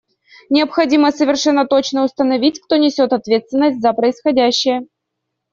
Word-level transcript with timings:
Необходимо 0.49 1.11
совершенно 1.11 1.67
точно 1.67 2.03
установить, 2.03 2.59
кто 2.59 2.77
несет 2.77 3.13
ответственность 3.13 3.81
за 3.81 3.93
происходящее. 3.93 4.87